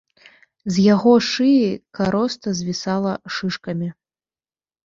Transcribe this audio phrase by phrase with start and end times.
[0.77, 1.67] З яго шыі
[1.99, 3.93] кароста звісала шышкамі.